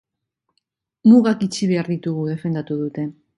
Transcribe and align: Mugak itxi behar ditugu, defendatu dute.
Mugak 1.11 1.43
itxi 1.49 1.69
behar 1.73 1.91
ditugu, 1.93 2.25
defendatu 2.33 2.79
dute. 2.85 3.07